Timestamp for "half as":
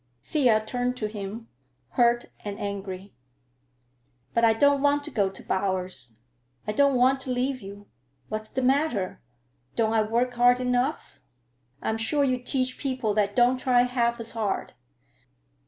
13.83-14.31